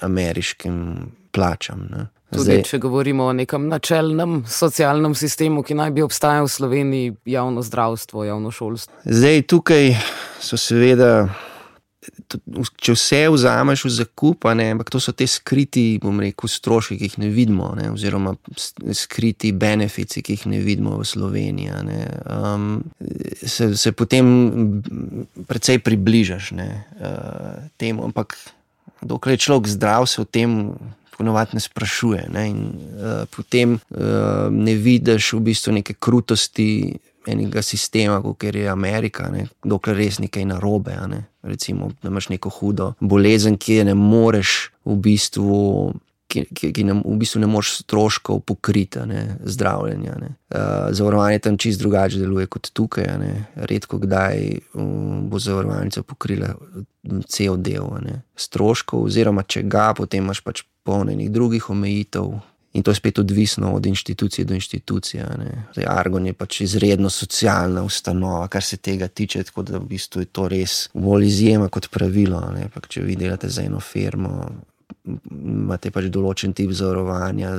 ameriškim 0.00 0.96
plačam. 1.32 1.88
Ne. 1.90 2.06
Zdaj, 2.34 2.56
Tudi, 2.56 2.68
če 2.68 2.78
govorimo 2.82 3.28
o 3.30 3.32
nekem 3.36 3.68
načelnem 3.70 4.42
socialnem 4.50 5.14
sistemu, 5.14 5.62
ki 5.62 5.76
naj 5.78 5.92
bi 5.94 6.02
obstajal 6.02 6.48
v 6.48 6.52
Sloveniji, 6.52 7.16
javno 7.30 7.62
zdravstvo, 7.62 8.24
javno 8.26 8.50
šolstvo. 8.50 8.94
Zdaj, 9.04 9.42
tukaj 9.50 9.92
so 10.42 10.58
seveda 10.58 11.28
če 12.80 12.94
vse 12.94 13.20
vzameš 13.32 13.84
v 13.86 13.92
zakup, 13.98 14.46
ampak 14.50 14.90
to 14.92 15.00
so 15.02 15.14
te 15.16 15.26
skriti, 15.30 15.98
bom 16.02 16.20
rekel, 16.22 16.50
stroški, 16.50 16.98
ki 17.00 17.08
jih 17.08 17.16
ne 17.22 17.30
vidimo, 17.32 17.70
ne, 17.78 17.90
oziroma 17.94 18.34
skriti 18.96 19.52
benefici, 19.56 20.22
ki 20.24 20.38
jih 20.38 20.46
ne 20.52 20.60
vidimo 20.64 20.98
v 21.00 21.06
Sloveniji. 21.08 21.78
Ne, 21.86 22.00
um, 22.28 22.82
se, 23.40 23.72
se 23.76 23.94
potem 23.96 24.82
precej 25.48 25.80
približaš 25.84 26.52
ne, 26.58 26.68
uh, 26.98 27.64
temu, 27.80 28.04
ampak 28.10 28.36
dokler 29.00 29.38
je 29.38 29.46
človek 29.48 29.72
zdrav, 29.76 30.08
se 30.10 30.20
o 30.22 30.28
tem. 30.28 30.74
Ponovadi 31.14 31.54
ne 31.54 31.60
sprašuje, 31.62 32.24
ne? 32.34 32.40
in 32.50 32.62
uh, 32.98 33.22
potem 33.30 33.76
uh, 33.78 34.50
ne 34.50 34.72
vidiš 34.74 35.36
v 35.36 35.44
bistvu 35.46 35.76
neke 35.76 35.94
krutosti 35.94 36.98
enega 37.28 37.62
sistema, 37.62 38.20
kot 38.22 38.42
je 38.44 38.68
Amerika, 38.68 39.30
ne? 39.32 39.46
dokler 39.64 39.96
res 39.96 40.18
nekaj 40.22 40.44
narobe. 40.50 40.96
Ne? 41.08 41.24
recimo, 41.44 41.90
da 42.02 42.08
imaš 42.08 42.28
neko 42.28 42.48
hudo 42.48 42.92
bolezen, 43.00 43.56
ki 43.56 43.74
je 43.74 43.84
ne 43.84 43.94
moreš 43.94 44.70
v 44.84 44.96
bistvu. 44.96 45.92
ki, 46.28 46.40
ki, 46.54 46.72
ki 46.72 46.82
nam 46.84 47.02
v 47.04 47.14
bistvu 47.20 47.40
ne 47.40 47.46
moreš 47.46 47.84
stroškov 47.84 48.40
pokriti, 48.48 48.98
ne, 49.06 49.36
zdravljenja. 49.44 50.14
Ne. 50.18 50.30
Uh, 50.50 50.88
zavarovanje 50.90 51.38
tam 51.38 51.58
čist 51.58 51.78
drugače 51.78 52.18
deluje 52.18 52.46
kot 52.46 52.70
tukaj. 52.72 53.06
Ne. 53.20 53.44
Redko 53.54 54.00
kdaj 54.02 54.58
um, 54.74 55.28
bo 55.30 55.38
zavarovalnica 55.38 56.02
pokrila 56.02 56.54
cel 57.28 57.60
del 57.60 57.86
ne, 58.02 58.22
stroškov, 58.36 59.04
oziroma 59.06 59.44
če 59.46 59.62
ga, 59.62 59.92
potem 59.94 60.24
imaš 60.24 60.40
pač 60.42 60.64
polnenih 60.82 61.30
drugih 61.30 61.70
omejitev. 61.70 62.32
In 62.74 62.82
to 62.82 62.90
je 62.90 62.94
spet 62.94 63.18
odvisno 63.18 63.72
od 63.72 63.86
institucije 63.86 64.44
do 64.44 64.54
institucije. 64.54 65.26
Zdaj, 65.72 65.84
Argon 65.88 66.26
je 66.26 66.32
pač 66.32 66.60
izredno 66.60 67.10
socialna 67.10 67.84
ustanova, 67.84 68.48
kar 68.48 68.62
se 68.62 68.76
tega 68.76 69.08
tiče, 69.08 69.42
tako 69.42 69.62
da 69.62 69.78
v 69.78 69.86
bistvu 69.94 70.24
je 70.24 70.26
to 70.26 70.48
res 70.48 70.88
bolj 70.94 71.26
izjema 71.26 71.68
kot 71.68 71.88
pravilo. 71.90 72.42
Če 72.88 73.02
vi 73.06 73.16
delate 73.16 73.48
za 73.48 73.62
eno 73.62 73.80
firmo, 73.80 74.48
imate 75.30 75.94
pač 75.94 76.10
določen 76.10 76.52
tip 76.52 76.74
zavarovanja. 76.74 77.54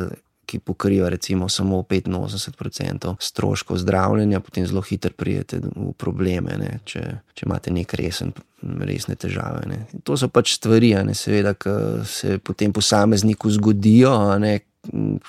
Ki 0.46 0.60
pokriva 0.62 1.08
recimo 1.10 1.48
samo 1.50 1.80
85% 1.82 3.16
stroškov 3.20 3.80
zdravljenja, 3.82 4.44
potem 4.46 4.68
zelo 4.70 4.84
hitro 4.86 5.10
prijete 5.18 5.58
v 5.64 5.88
probleme, 5.98 6.54
ne, 6.62 6.76
če, 6.86 7.02
če 7.34 7.48
imate 7.48 7.74
neke 7.74 7.98
resen, 7.98 8.30
resne 8.62 9.16
težave. 9.18 9.64
Ne. 9.66 9.80
To 10.06 10.14
so 10.14 10.30
pač 10.30 10.54
stvari, 10.60 10.92
ne, 11.02 11.18
seveda, 11.18 11.56
ki 11.58 11.74
se 12.06 12.38
potem 12.38 12.76
posamezniku 12.78 13.50
zgodijo, 13.58 14.14
ne, 14.38 14.60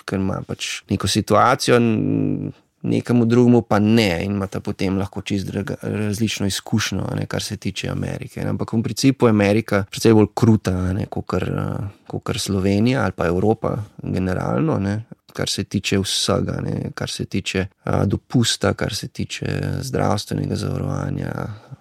ker 0.04 0.20
ima 0.20 0.40
pač 0.46 0.82
neko 0.90 1.08
situacijo, 1.08 1.80
nekemu 2.86 3.24
drugemu 3.24 3.62
pa 3.62 3.78
ne, 3.78 4.24
in 4.24 4.32
ima 4.32 4.46
ta 4.46 4.60
potem 4.60 4.98
lahko 4.98 5.22
čist 5.22 5.50
različno 5.82 6.46
izkušnjo, 6.46 7.06
ne, 7.18 7.26
kar 7.26 7.42
se 7.42 7.56
tiče 7.56 7.88
Amerike. 7.88 8.40
Ne. 8.40 8.50
Ampak 8.54 8.72
v 8.72 8.82
principu 8.82 9.26
je 9.26 9.34
Amerika 9.34 9.84
precej 9.90 10.14
bolj 10.14 10.30
kruta, 10.34 10.94
kot 11.10 12.22
kar 12.22 12.38
Slovenija 12.38 13.02
ali 13.02 13.12
pa 13.16 13.26
Evropa, 13.26 13.76
generalno. 14.02 14.78
Ne. 14.78 15.02
Kar 15.36 15.50
se 15.52 15.64
tiče 15.64 15.98
vsega, 16.00 16.60
ne, 16.64 16.90
kar 16.94 17.10
se 17.10 17.24
tiče 17.24 17.66
a, 17.84 18.04
dopusta, 18.06 18.72
kar 18.74 18.94
se 18.94 19.08
tiče 19.08 19.46
zdravstvenega 19.84 20.56
zavarovanja, 20.56 21.32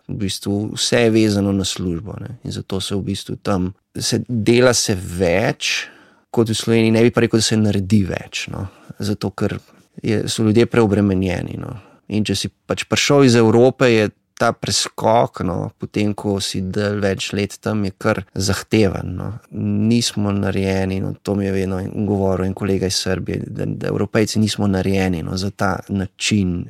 v 0.08 0.18
bistvu 0.26 0.58
vse 0.74 1.06
je 1.06 1.10
vezano 1.10 1.52
na 1.52 1.64
službo. 1.64 2.18
Ne, 2.20 2.38
in 2.44 2.52
zato 2.52 2.82
se 2.82 2.96
v 2.96 3.02
bistvu 3.02 3.36
tam 3.36 3.74
se 3.96 4.20
dela 4.28 4.74
se 4.74 4.96
več, 4.96 5.88
kot 6.36 6.52
v 6.52 6.58
Sloveniji, 6.58 6.94
ne 6.96 7.06
bi 7.06 7.14
pa 7.16 7.24
rekel, 7.24 7.42
da 7.42 7.48
se 7.48 7.58
naredi 7.60 8.04
več. 8.10 8.46
No. 8.54 8.68
Zato, 9.00 9.32
ker 9.32 9.58
je, 10.04 10.26
so 10.32 10.44
ljudje 10.44 10.68
preobremenjeni. 10.72 11.58
No. 11.62 11.74
In 12.14 12.28
če 12.28 12.38
si 12.38 12.52
pač 12.52 12.86
prišel 12.90 13.30
iz 13.30 13.40
Evrope, 13.40 13.90
je 13.92 14.12
ta 14.36 14.52
preskok, 14.52 15.40
no, 15.48 15.72
potem 15.80 16.12
ko 16.12 16.36
si 16.44 16.60
del 16.60 17.00
več 17.04 17.30
let 17.32 17.56
tam, 17.64 17.86
je 17.88 17.94
kar 17.98 18.20
zahteven. 18.36 19.16
No. 19.16 19.30
Nismo 19.56 20.34
narejeni, 20.36 21.00
no, 21.04 21.14
to 21.24 21.38
mi 21.40 21.48
je 21.48 21.54
vedno 21.56 21.80
govoril 22.08 22.50
in 22.50 22.56
kolega 22.58 22.92
iz 22.92 23.00
Srbije, 23.00 23.46
da, 23.48 23.66
da 23.66 23.88
Evropejci 23.94 24.44
nismo 24.44 24.68
narejeni 24.68 25.24
no, 25.24 25.38
za 25.40 25.52
ta 25.56 25.78
način 25.90 26.66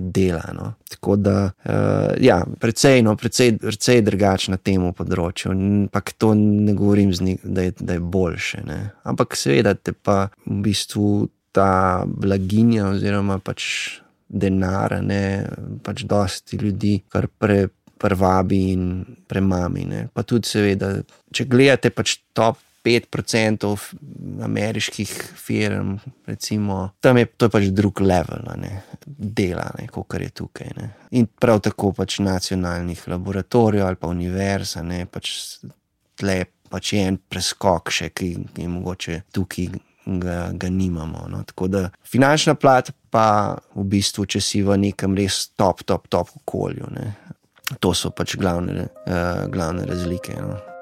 dela. 0.00 0.42
No. 0.52 0.72
Tako 0.90 1.16
da, 1.16 1.50
uh, 1.64 2.14
ja, 2.20 2.44
precej, 2.60 3.02
no, 3.02 3.16
precej, 3.16 3.56
precej 3.58 4.02
drugače 4.02 4.54
na 4.54 4.58
tem 4.58 4.82
področju. 4.92 5.52
Ampak 5.54 6.14
to 6.18 6.34
ne 6.34 6.74
govorim, 6.74 7.12
ni, 7.24 7.36
da, 7.42 7.68
je, 7.68 7.74
da 7.78 7.98
je 7.98 8.02
boljše. 8.02 8.64
Ne. 8.66 8.80
Ampak 9.04 9.38
seveda 9.38 9.74
te 9.74 9.94
pa 9.94 10.28
v 10.46 10.60
bistvu 10.64 11.28
ta 11.54 12.02
blaginja, 12.06 12.90
oziroma 12.90 13.38
pač 13.38 14.00
denar, 14.28 14.98
ne 15.04 15.46
pač 15.86 16.04
dosti 16.08 16.60
ljudi, 16.60 16.98
kar 17.08 17.30
pre. 17.30 17.66
Prvabi 18.04 18.56
in 18.74 18.88
premami. 19.30 19.84
Pa 20.12 20.24
tudi, 20.26 20.50
seveda, 20.50 20.90
če 21.32 21.46
gledate 21.48 21.88
pač 21.94 22.18
top 22.36 22.58
5% 22.84 23.76
ameriških 24.44 25.12
firm, 25.36 25.96
recimo, 26.26 26.90
tam 27.00 27.16
je 27.16 27.26
to 27.26 27.48
pač 27.48 27.70
drug 27.72 28.00
level 28.04 28.44
ne, 28.60 28.82
dela, 29.06 29.70
kot 29.90 30.20
je 30.20 30.28
tukaj. 30.28 30.74
Ne. 30.76 30.90
In 31.16 31.26
prav 31.26 31.62
tako 31.64 31.94
pač 31.96 32.18
nacionalnih 32.20 33.06
laboratorijev 33.08 33.86
ali 33.86 34.00
pa 34.00 34.10
univerz, 34.12 34.76
ne 34.84 35.06
pač 35.06 35.32
tle 36.20 36.44
pač 36.68 36.92
je 36.92 37.06
en 37.08 37.16
preskok, 37.16 37.92
še, 37.94 38.10
ki 38.12 38.30
je 38.58 38.68
mogoče 38.68 39.24
tukaj. 39.34 39.74
Ga, 40.04 40.50
ga 40.52 40.68
nimamo. 40.68 41.22
No. 41.32 41.38
Tako 41.48 41.64
da 41.72 41.80
finančna 42.04 42.52
plat, 42.60 42.90
pa 43.08 43.56
v 43.72 43.86
bistvu, 43.88 44.26
če 44.28 44.42
si 44.44 44.60
v 44.60 44.76
nekem 44.82 45.16
res 45.16 45.46
top, 45.56 45.80
top, 45.88 46.10
top 46.12 46.34
okolju, 46.42 46.90
ne. 46.92 47.06
to 47.80 47.94
so 47.96 48.12
pač 48.12 48.36
glavne, 48.36 48.84
uh, 49.08 49.48
glavne 49.48 49.88
razlike. 49.88 50.36
No. 50.36 50.73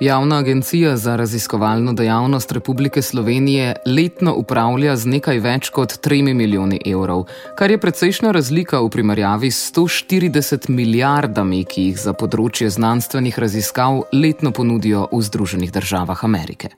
Javna 0.00 0.36
agencija 0.38 0.96
za 0.96 1.16
raziskovalno 1.16 1.92
dejavnost 1.92 2.52
Republike 2.52 3.02
Slovenije 3.02 3.76
letno 3.86 4.34
upravlja 4.34 4.96
z 4.96 5.06
nekaj 5.06 5.38
več 5.38 5.70
kot 5.74 5.92
3 6.06 6.34
milijoni 6.34 6.78
evrov, 6.86 7.24
kar 7.58 7.70
je 7.70 7.80
precejšna 7.82 8.30
razlika 8.30 8.78
v 8.78 8.90
primerjavi 8.94 9.50
s 9.50 9.72
140 9.74 10.70
milijardami, 10.70 11.64
ki 11.64 11.90
jih 11.90 11.98
za 11.98 12.14
področje 12.14 12.70
znanstvenih 12.70 13.38
raziskav 13.38 14.04
letno 14.12 14.54
ponudijo 14.54 15.08
v 15.12 15.22
Združenih 15.22 15.74
državah 15.74 16.24
Amerike 16.24 16.70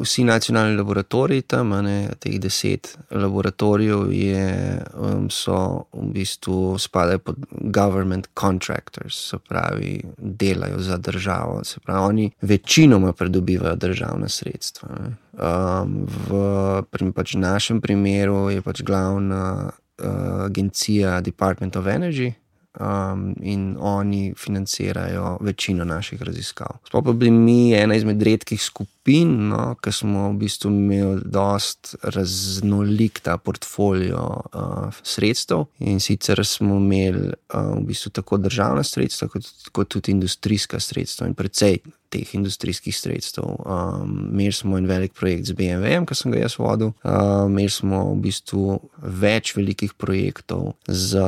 vsi 0.00 0.24
nacionalni 0.24 0.76
laboratoriji, 0.76 1.42
tam 1.42 1.74
ne, 1.84 2.08
teh 2.18 2.38
deset 2.40 2.98
laboratorijev, 3.10 4.12
je, 4.12 4.78
um, 4.94 5.28
so 5.30 5.84
v 5.92 6.06
bistvu 6.14 6.78
spadajo 6.78 7.18
pod 7.18 7.36
government 7.50 8.28
contractors, 8.40 9.18
se 9.30 9.38
pravi, 9.48 10.00
delajo 10.18 10.78
za 10.78 10.96
državo. 10.96 11.64
Se 11.64 11.80
pravi, 11.80 12.08
oni 12.08 12.30
večinoma 12.42 13.12
pridobivajo 13.12 13.76
državna 13.76 14.28
sredstva. 14.28 14.88
Um, 15.32 16.06
v 16.28 17.12
pač 17.14 17.34
našem 17.34 17.80
primeru 17.80 18.50
je 18.50 18.62
pač 18.62 18.82
glavna 18.82 19.70
uh, 19.70 20.44
agencija 20.44 21.20
Department 21.20 21.76
of 21.76 21.86
Energy 21.86 22.32
um, 22.78 23.34
in 23.42 23.76
oni 23.80 24.34
financirajo 24.36 25.38
večino 25.40 25.84
naših 25.84 26.22
raziskav. 26.22 26.78
Sploh 26.86 27.04
pa 27.04 27.12
bili 27.12 27.30
mi 27.30 27.74
ena 27.74 27.94
izmed 27.94 28.22
redkih 28.22 28.62
skupin, 28.62 28.99
no, 29.08 29.74
ki 29.80 29.92
smo 29.92 30.28
v 30.30 30.36
bistvu 30.42 30.70
imeli 30.70 31.22
dost 31.24 31.94
raznolik 32.02 33.20
ta 33.20 33.36
portfolio 33.38 34.42
uh, 34.54 34.92
sredstev. 35.02 35.64
In 35.78 36.00
sicer 36.00 36.44
smo 36.46 36.76
imeli 36.76 37.30
uh, 37.30 37.78
v 37.78 37.86
bistvu 37.88 38.10
tako 38.10 38.36
državna 38.36 38.82
sredstva, 38.82 39.28
kot, 39.28 39.48
kot 39.72 39.88
tudi 39.88 40.12
industrijska 40.12 40.80
sredstva 40.80 41.26
in 41.26 41.34
precej. 41.34 41.80
Teh 42.10 42.34
industrijskih 42.34 42.96
sredstev. 42.96 43.44
Um, 43.46 44.30
imeli 44.32 44.52
smo 44.52 44.78
en 44.78 44.86
velik 44.86 45.12
projekt 45.14 45.46
z 45.46 45.54
BMW, 45.54 46.04
ki 46.06 46.14
sem 46.14 46.32
ga 46.34 46.42
jaz 46.42 46.58
vodil. 46.58 46.92
Um, 47.04 47.52
imeli 47.52 47.70
smo 47.70 48.04
v 48.12 48.20
bistvu 48.26 48.80
več 49.00 49.54
velikih 49.56 49.94
projektov 49.94 50.74
z 50.86 51.22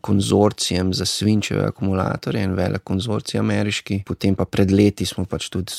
konzorcijem 0.00 0.94
za 0.94 1.06
svinčeve 1.06 1.64
akumulatorje, 1.64 2.42
en 2.42 2.54
velik 2.54 2.82
konzorcij 2.84 3.40
ameriški. 3.40 4.02
Potem 4.06 4.34
pa 4.34 4.44
pred 4.44 4.70
leti 4.70 5.06
smo 5.06 5.24
pač 5.24 5.48
tudi 5.48 5.72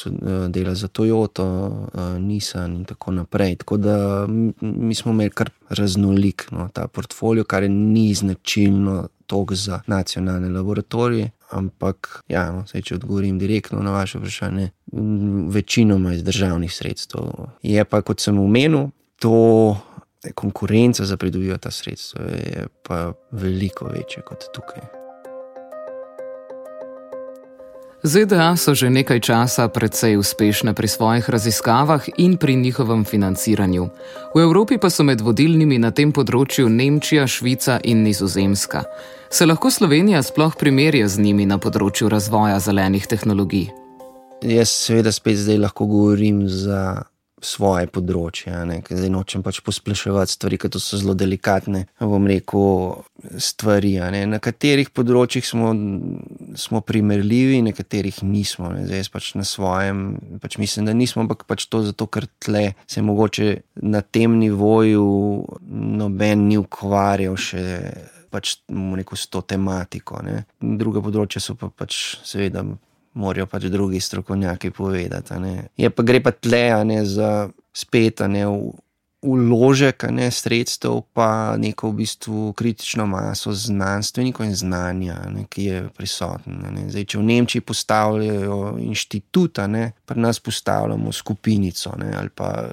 delali 0.50 0.76
za 0.76 0.88
Toyoto, 1.12 1.88
eh, 1.94 2.20
Nissan 2.20 2.76
in 2.76 2.86
tako 2.86 3.12
naprej. 3.12 3.56
Tako 3.56 3.78
da 3.78 4.28
mi 4.62 4.96
smo 4.96 5.12
imeli 5.12 5.30
kar 5.30 5.50
raznolik 5.70 6.48
no, 6.52 6.70
ta 6.74 6.88
portfolio, 6.88 7.44
kar 7.44 7.70
ni 7.70 8.14
značilno 8.14 9.08
toliko 9.28 9.56
za 9.56 9.82
nacionalne 9.88 10.50
laboratorije. 10.50 11.32
Ampak, 11.50 12.24
ja, 12.28 12.52
no, 12.52 12.64
sej, 12.68 12.82
če 12.82 12.96
odgovorim 12.96 13.40
direktno 13.40 13.82
na 13.84 13.92
vaše 13.92 14.20
vprašanje, 14.20 14.70
večinoma 15.52 16.14
iz 16.14 16.24
državnih 16.24 16.74
sredstev. 16.74 17.28
Je 17.64 17.86
pa, 17.86 18.02
kot 18.02 18.20
sem 18.20 18.40
omenil, 18.40 18.88
to 19.20 19.78
konkurenca 20.36 21.06
za 21.06 21.18
pridobivanje 21.18 21.58
ta 21.58 21.72
sredstva 21.72 22.22
je 22.24 22.68
pa 22.88 23.14
veliko 23.32 23.86
večja 23.86 24.24
kot 24.24 24.44
tukaj. 24.54 25.01
ZDA 28.02 28.58
so 28.58 28.74
že 28.74 28.90
nekaj 28.90 29.22
časa 29.22 29.70
precej 29.70 30.18
uspešne 30.18 30.74
pri 30.74 30.90
svojih 30.90 31.30
raziskavah 31.30 32.02
in 32.18 32.34
pri 32.38 32.58
njihovem 32.58 33.06
financiranju. 33.06 33.90
V 34.34 34.42
Evropi 34.42 34.82
pa 34.82 34.90
so 34.90 35.06
med 35.06 35.22
vodilnimi 35.22 35.78
na 35.78 35.94
tem 35.94 36.10
področju 36.10 36.66
Nemčija, 36.66 37.30
Švica 37.30 37.78
in 37.86 38.02
Nizozemska. 38.02 38.90
Se 39.30 39.46
lahko 39.46 39.70
Slovenija 39.70 40.24
sploh 40.26 40.58
primerja 40.58 41.06
z 41.08 41.22
njimi 41.22 41.46
na 41.46 41.62
področju 41.62 42.10
razvoja 42.10 42.58
zelenih 42.58 43.06
tehnologij? 43.06 43.70
Jaz 44.42 44.74
seveda 44.74 45.14
spet 45.14 45.38
zdaj 45.38 45.62
lahko 45.62 45.86
govorim 45.86 46.50
za 46.50 47.06
svoje 47.42 47.90
področje. 47.92 48.54
Zdaj 48.88 49.12
nočem 49.12 49.44
pač 49.46 49.60
posploševati 49.66 50.36
stvari, 50.36 50.60
ker 50.62 50.78
so 50.78 51.00
zelo 51.02 51.16
delikatne. 51.18 51.88
Bom 52.00 52.28
rekel, 52.30 53.02
stvari. 53.42 53.96
Na 54.30 54.40
katerih 54.44 54.92
področjih 54.94 55.46
smo, 55.46 55.74
smo 56.60 56.84
primerljivi, 56.86 57.62
na 57.66 57.74
katerih 57.76 58.22
nismo. 58.26 58.72
Ne. 58.76 58.86
Zdaj 58.90 59.10
pač 59.14 59.34
na 59.40 59.46
svojem, 59.48 60.06
pač 60.44 60.60
mislim, 60.62 60.88
da 60.90 60.96
nismo, 60.98 61.26
ampak 61.26 61.48
pač 61.50 61.68
to 61.72 61.84
zato, 61.88 62.08
ker 62.12 62.30
tle 62.42 62.72
se 62.90 63.04
mogoče 63.06 63.50
na 63.82 64.04
tem 64.06 64.38
nivoju 64.40 65.10
noben 66.02 66.48
ni 66.48 66.62
ukvarjal 66.62 67.38
še. 67.40 67.66
Pač 68.32 68.62
rekel, 68.72 69.18
s 69.20 69.28
to 69.28 69.42
tematiko. 69.44 70.22
Ne. 70.24 70.46
Druga 70.64 71.02
področja 71.04 71.42
so 71.44 71.58
pa 71.60 71.68
pač, 71.68 72.16
seveda, 72.24 72.64
morajo 73.14 73.46
pač 73.46 73.64
drugi 73.64 74.00
strokovnjaki 74.00 74.72
povedati. 74.72 75.34
Je 75.78 75.90
pa 75.90 76.04
gre 76.04 76.24
pa 76.24 76.32
tle, 76.32 76.70
a 76.72 76.84
ne 76.84 77.06
za 77.06 77.50
spet, 77.74 78.22
a 78.22 78.28
ne. 78.28 78.46
Uložek 79.22 80.08
ne, 80.10 80.32
sredstev, 80.34 81.04
pa 81.14 81.54
neko 81.54 81.92
v 81.92 82.00
bistvu 82.00 82.54
kritično 82.58 83.06
maso 83.06 83.52
znanstvenikov 83.54 84.48
in 84.48 84.56
znanja, 84.58 85.20
ne, 85.30 85.44
ki 85.46 85.66
je 85.66 85.82
prisotno. 85.94 86.72
Zdaj, 86.90 87.06
če 87.06 87.20
v 87.20 87.28
Nemčiji 87.28 87.62
postavljajo 87.62 88.58
inštitut, 88.82 89.62
pri 90.10 90.26
nas 90.26 90.42
postavljamo 90.42 91.14
skupinico 91.14 91.94
ne, 92.02 92.10
ali 92.18 92.34
pa 92.34 92.66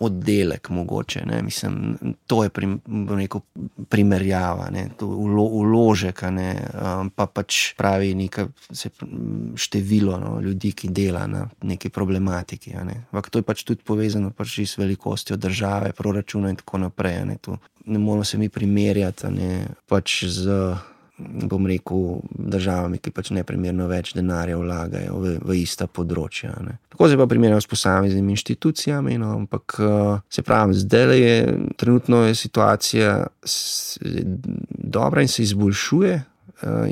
oddelek, 0.00 0.70
mogoče. 0.70 1.22
Ne, 1.26 1.42
mislim, 1.42 1.96
to 2.26 2.44
je 2.44 2.50
prim, 2.50 2.80
neko 2.86 3.40
primerjava, 3.88 4.70
ne, 4.70 4.88
to 4.98 5.06
ulo, 5.06 5.44
uložek, 5.44 6.22
ne, 6.30 6.54
um, 6.74 7.10
pa 7.10 7.26
pač 7.26 7.74
pravi 7.76 8.14
nekaj 8.14 8.48
število 9.56 10.18
no, 10.20 10.36
ljudi, 10.40 10.72
ki 10.72 10.88
dela 10.88 11.26
na 11.26 11.46
neki 11.62 11.88
problematiki. 11.88 12.74
Ne. 12.84 13.04
Ampak 13.10 13.30
to 13.30 13.42
je 13.42 13.48
pač 13.48 13.64
tudi 13.64 13.84
povezano 13.86 14.30
pač 14.30 14.60
s 14.64 14.78
velikostjo 14.78 15.36
države, 15.36 15.92
proračuna 15.96 16.50
in 16.50 16.60
tako 16.60 16.84
naprej. 16.86 17.24
Ne, 17.26 17.38
ne 17.84 17.98
moramo 17.98 18.24
se 18.24 18.38
mi 18.38 18.48
primerjati 18.48 19.30
ne, 19.34 19.66
pač 19.88 20.24
z 20.24 20.76
bom 21.50 21.66
rekel, 21.68 22.20
državami, 22.30 22.98
ki 23.02 23.12
pač 23.14 23.30
neprimerno 23.36 23.86
več 23.90 24.12
denarja 24.16 24.58
vlagajo 24.60 25.20
v, 25.20 25.34
v 25.44 25.58
ista 25.60 25.86
področja. 25.86 26.54
Ne. 26.64 26.78
Tako 26.92 27.10
se 27.10 27.18
pa 27.20 27.26
primerjajo 27.30 27.64
s 27.64 27.70
posameznimi 27.70 28.34
inštitucijami, 28.36 29.18
no, 29.20 29.32
ampak 29.42 29.78
se 30.30 30.44
pravi, 30.46 30.76
zdaj 30.80 31.16
je 31.18 31.36
trenutno 31.80 32.24
je 32.26 32.36
situacija 32.38 33.14
dobra 34.94 35.24
in 35.24 35.30
se 35.30 35.42
izboljšuje, 35.46 36.14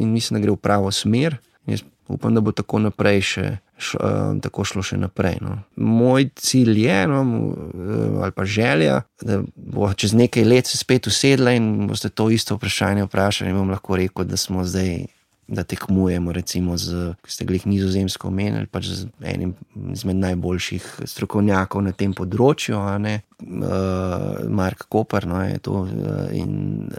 in 0.00 0.12
mislim, 0.12 0.38
da 0.38 0.44
gre 0.46 0.54
v 0.56 0.62
pravo 0.64 0.92
smer. 0.94 1.36
Jaz 1.68 1.82
upam, 2.08 2.34
da 2.34 2.40
bo 2.40 2.52
tako 2.52 2.78
naprej 2.78 3.20
še 3.20 3.44
š, 3.78 3.98
uh, 4.00 4.40
tako 4.42 4.64
šlo 4.64 4.82
še 4.82 4.98
naprej. 4.98 5.38
No. 5.44 5.58
Moj 5.76 6.30
cilj 6.40 6.80
je, 6.82 6.98
no, 7.10 7.20
uh, 7.22 8.22
ali 8.24 8.34
pa 8.34 8.46
želja, 8.48 9.02
da 9.22 9.42
bo 9.54 9.92
čez 9.94 10.16
nekaj 10.18 10.44
let 10.44 10.66
se 10.66 10.80
spet 10.80 11.06
usedla 11.06 11.54
in 11.58 11.86
boste 11.88 12.08
to 12.08 12.30
isto 12.30 12.56
vprašanje 12.56 13.06
vprašali. 13.06 13.52
In 13.52 13.60
bom 13.60 13.70
lahko 13.70 14.00
rekel, 14.00 14.26
da 14.28 14.36
smo 14.40 14.64
zdaj. 14.64 15.06
Da 15.48 15.62
tekmujemo, 15.64 16.32
recimo, 16.36 16.74
z, 16.76 17.14
ki 17.24 17.32
ste 17.32 17.46
jih 17.48 17.62
nizozemsko 17.64 18.28
omenili, 18.28 18.68
pač 18.68 18.90
z 18.92 19.06
enim 19.24 19.54
izmed 19.94 20.20
najboljših 20.20 20.88
strokovnjakov 21.08 21.86
na 21.86 21.94
tem 21.96 22.12
področju, 22.12 22.76
ne, 23.00 23.14
uh, 23.40 24.44
Mark 24.44 24.84
Koper. 24.92 25.24
No, 25.24 25.40
to, 25.64 25.86
uh, 25.88 26.28
in 26.36 26.92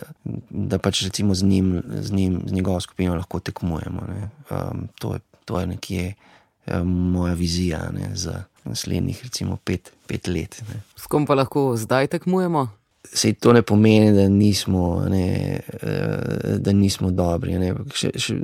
da 0.49 0.81
pač 0.81 1.03
recimo 1.05 1.37
z 1.37 1.45
njim, 1.45 1.69
z 2.01 2.09
njim, 2.09 2.41
z 2.49 2.57
njegovo 2.57 2.81
skupino 2.81 3.13
lahko 3.13 3.37
tekmujemo. 3.37 4.09
Um, 4.49 4.89
to, 4.97 5.13
je, 5.19 5.23
to 5.45 5.61
je 5.61 5.69
nekje 5.75 6.09
Eh, 6.69 6.83
moja 6.83 7.33
vizija 7.33 7.89
ne, 7.91 8.09
za 8.13 8.43
naslednjih, 8.63 9.23
recimo, 9.23 9.57
pet, 9.63 9.91
pet 10.07 10.27
let. 10.27 10.61
Ne. 10.69 10.81
S 10.95 11.07
kom 11.07 11.25
pa 11.25 11.33
lahko 11.33 11.73
zdaj 11.77 12.07
tekmujemo? 12.07 12.67
Sej 12.99 13.33
to 13.39 13.53
ne 13.55 13.61
pomeni, 13.63 14.11
da 14.13 14.27
nismo, 14.29 15.05
ne, 15.09 15.59
eh, 15.81 16.57
da 16.59 16.71
nismo 16.71 17.11
dobri. 17.15 17.55
Ne. 17.59 17.71
Še, 17.95 18.11
še, 18.19 18.35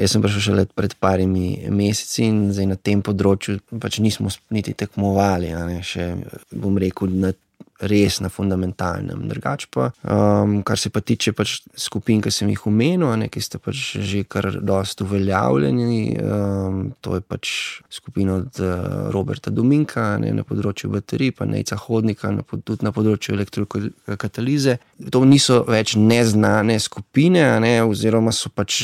jaz 0.00 0.14
sem 0.14 0.24
prišel 0.24 0.44
šele 0.46 0.64
pred 0.74 0.96
parimi 0.98 1.68
meseci 1.70 2.24
in 2.26 2.40
zdaj 2.50 2.70
na 2.72 2.78
tem 2.80 3.04
področju 3.04 3.60
pač 3.78 4.00
nismo 4.00 4.32
niti 4.50 4.74
tekmovali. 4.74 5.52
Še, 5.84 6.08
bom 6.56 6.80
rekel, 6.80 7.12
na 7.22 7.34
res 7.80 8.20
na 8.20 8.28
fundamentalnem. 8.28 9.24
Drugač 9.30 9.66
pa, 9.72 9.90
um, 10.04 10.60
kar 10.66 10.78
se 10.78 10.90
pa 10.92 11.00
tiče 11.00 11.32
pač 11.36 11.60
skupin, 11.76 12.20
ki 12.20 12.32
sem 12.32 12.50
jih 12.52 12.66
omenil, 12.68 13.08
ne, 13.20 13.30
ki 13.32 13.40
ste 13.40 13.60
pač 13.62 13.96
že 14.00 14.22
kar 14.28 14.50
dosta 14.60 15.04
uveljavljeni, 15.06 16.02
um, 16.20 16.82
to 17.00 17.16
je 17.16 17.24
pač 17.24 17.52
skupina 17.92 18.36
od 18.40 18.60
uh, 18.60 19.08
Roberta 19.14 19.52
Dominka 19.54 20.18
ne, 20.20 20.34
na 20.36 20.44
področju 20.44 20.92
baterij, 20.92 21.32
pa 21.38 21.48
Neca 21.48 21.78
Hodnika 21.80 22.32
na, 22.34 22.44
tudi 22.44 22.86
na 22.86 22.92
področju 22.92 23.36
elektrokatalize. 23.38 24.76
To 25.12 25.24
niso 25.24 25.62
več 25.68 25.96
neznane 25.96 26.76
skupine, 26.82 27.46
ne, 27.64 27.74
oziroma 27.86 28.34
so 28.36 28.52
pač 28.52 28.82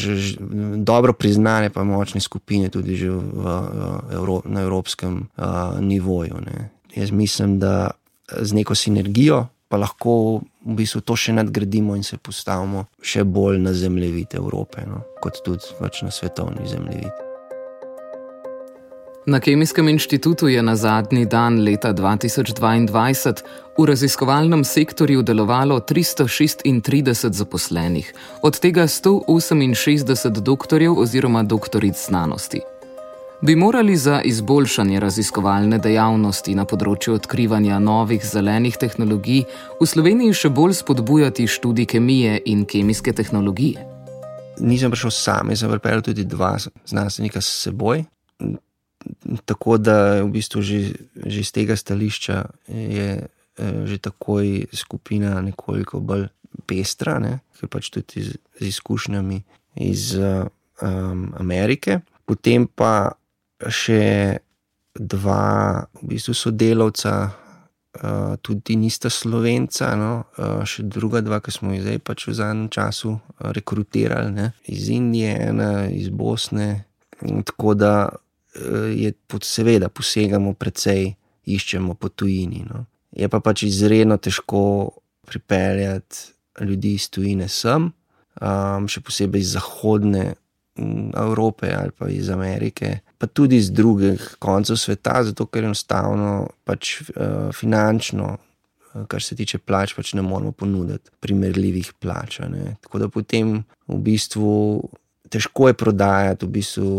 dobro 0.87 1.13
priznane, 1.17 1.69
pa 1.75 1.85
močne 1.85 2.23
skupine 2.25 2.73
tudi 2.73 2.97
v, 3.05 3.13
v, 3.13 4.41
na 4.49 4.65
evropskem 4.65 5.27
uh, 5.37 5.77
nivoju. 5.85 6.41
Ne. 6.49 6.71
Jaz 6.97 7.13
mislim, 7.13 7.59
da 7.61 7.93
z 8.33 8.53
neko 8.53 8.75
sinergijo, 8.75 9.47
pa 9.69 9.77
lahko 9.77 10.41
v 10.67 10.79
bistvu 10.79 11.03
to 11.03 11.17
še 11.19 11.35
nadgradimo 11.37 11.97
in 11.97 12.05
se 12.07 12.19
postavimo 12.19 12.87
še 13.03 13.25
bolj 13.25 13.61
na 13.63 13.75
zemljevid 13.75 14.39
Evrope, 14.39 14.87
no, 14.87 15.03
kot 15.23 15.43
tudi 15.47 15.79
pač 15.81 16.03
na 16.07 16.11
svetovni 16.15 16.69
zemljevid. 16.71 17.27
Na 19.27 19.41
Kemijskem 19.43 19.89
inštitutu 19.91 20.47
je 20.49 20.63
na 20.63 20.77
zadnji 20.77 21.25
dan 21.27 21.59
leta 21.67 21.91
2022 21.91 23.43
v 23.79 23.87
raziskovalnem 23.87 24.63
sektorju 24.65 25.23
delovalo 25.23 25.81
336 25.81 27.33
zaposlenih, 27.33 28.15
od 28.43 28.61
tega 28.63 28.87
168 28.87 30.31
doktorjev 30.31 30.95
oziroma 30.95 31.43
doktoric 31.43 32.07
znanosti. 32.07 32.63
Bi 33.41 33.57
morali 33.57 33.97
za 33.97 34.23
izboljšanje 34.23 35.01
raziskovalne 35.01 35.77
dejavnosti 35.79 36.55
na 36.57 36.65
področju 36.65 37.19
odkrivanja 37.19 37.77
novih 37.85 38.23
zelenih 38.25 38.79
tehnologij 38.81 39.43
v 39.77 39.89
Sloveniji 39.89 40.33
še 40.41 40.49
bolj 40.57 40.79
spodbujati 40.79 41.45
študij 41.45 41.85
kemije 41.93 42.39
in 42.49 42.63
kemijske 42.65 43.13
tehnologije? 43.13 43.83
Nisem 44.65 44.95
prišel 44.95 45.13
sam, 45.13 45.53
jaz 45.53 45.61
sem 45.61 45.75
pripeljal 45.75 46.07
tudi 46.07 46.25
dva 46.25 46.55
znanstvenika 46.89 47.43
s 47.45 47.51
seboj. 47.67 48.07
Tako 49.45 49.77
da 49.85 50.23
v 50.23 50.33
bistvu 50.33 50.65
že, 50.65 50.81
že 51.13 51.45
z 51.45 51.53
tega 51.61 51.77
stališča 51.77 52.39
je 52.73 53.11
eh, 53.21 53.77
že 53.85 54.01
takoj 54.01 54.65
skupina 54.73 55.37
nekoliko 55.45 56.01
bolj 56.01 56.31
pestra, 56.65 57.21
ne? 57.21 57.45
je 57.61 57.69
pač 57.69 57.93
tudi 57.93 58.25
z, 58.25 58.41
z 58.57 58.73
izkušnjami 58.73 59.43
iz 59.85 60.17
um, 60.17 61.37
Amerike. 61.37 62.01
Potem 62.25 62.65
pa 62.65 63.13
še 63.65 64.37
dva, 64.97 65.85
v 66.01 66.09
bistvu 66.13 66.35
sodelavca, 66.35 67.13
uh, 68.03 68.37
tudi 68.41 68.77
nista 68.77 69.11
slovenca, 69.13 69.93
no? 69.97 70.13
uh, 70.37 70.65
še 70.65 70.87
druga 70.89 71.21
dva, 71.25 71.41
ki 71.41 71.53
smo 71.53 71.73
jih 71.73 71.85
zdaj 71.85 72.01
pač 72.05 72.29
v 72.29 72.37
zadnjem 72.37 72.69
času 72.73 73.17
uh, 73.17 73.21
rekrutirali, 73.57 74.33
ne? 74.33 74.47
iz 74.69 74.89
Indije, 74.93 75.37
ena 75.53 75.89
iz 75.89 76.09
Bosne. 76.09 76.87
Tako 77.21 77.77
da 77.77 78.09
uh, 78.09 78.89
je, 78.93 79.13
seveda, 79.43 79.89
posegamo 79.89 80.57
precej, 80.57 81.15
iščemo 81.47 81.95
po 81.95 82.11
tujini. 82.11 82.65
No? 82.67 82.87
Je 83.17 83.29
pa 83.33 83.41
pač 83.41 83.67
izredno 83.69 84.19
težko 84.19 84.97
pripeljati 85.27 86.35
ljudi 86.65 86.97
iz 86.97 87.09
tujine 87.13 87.49
sem, 87.53 87.91
um, 88.41 88.89
še 88.89 89.05
posebej 89.05 89.45
iz 89.45 89.55
zahodne. 89.59 90.35
Evrope 91.17 91.71
ali 91.73 91.89
pa 91.97 92.05
iz 92.13 92.29
Amerike, 92.29 92.99
pa 93.19 93.27
tudi 93.27 93.57
iz 93.57 93.71
drugih 93.71 94.37
koncev 94.39 94.77
sveta, 94.77 95.23
zato 95.25 95.47
ker 95.47 95.65
enostavno 95.65 96.49
pač 96.65 97.01
uh, 97.01 97.49
finančno, 97.55 98.37
uh, 98.37 99.07
kar 99.09 99.23
se 99.23 99.37
tiče 99.37 99.59
plač, 99.59 99.95
pač 99.97 100.15
ne 100.15 100.23
moremo 100.23 100.53
ponuditi 100.53 101.11
primerljivih 101.21 101.93
plač. 102.01 102.41
Ne. 102.49 102.77
Tako 102.85 103.05
da 103.05 103.09
potem 103.13 103.59
v 103.89 104.01
bistvu 104.05 104.55
težko 105.33 105.69
je 105.69 105.75
prodajati, 105.75 106.47
v 106.47 106.55
bistvu, 106.55 106.91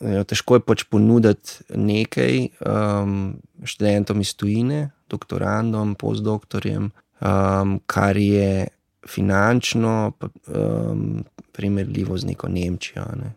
jo, 0.00 0.22
težko 0.24 0.56
je 0.56 0.66
pač 0.66 0.86
ponuditi 0.88 1.76
nekaj 1.76 2.46
um, 2.64 3.34
študentom 3.68 4.22
iz 4.24 4.32
tujine, 4.34 4.86
doktorandom, 5.12 5.96
postdoktorjem, 6.00 6.88
um, 7.20 7.76
kar 7.86 8.16
je 8.16 8.70
finančno. 9.10 10.14
Um, 10.48 11.22
primerljivo 11.52 12.18
z 12.18 12.24
neko 12.24 12.48
Nemčijo. 12.48 13.04
Ne. 13.16 13.32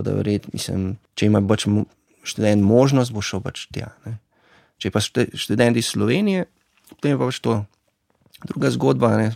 Tako 0.00 0.08
da, 0.08 0.16
verjet, 0.16 0.46
mislim, 0.52 0.94
če 1.12 1.26
ima 1.28 1.42
pač 1.44 1.66
študent 2.24 2.64
možnost, 2.64 3.12
bo 3.12 3.20
šel 3.20 3.42
pač 3.44 3.66
tja. 3.68 3.90
Ne. 4.06 4.14
Če 4.80 4.88
pa 4.94 5.02
študent 5.04 5.76
iz 5.76 5.90
Slovenije, 5.92 6.46
potem 6.88 7.12
je 7.12 7.18
pa 7.20 7.28
pač 7.28 7.40
to 7.44 7.56
druga 8.48 8.70
zgodba. 8.72 9.10
Ne. 9.20 9.26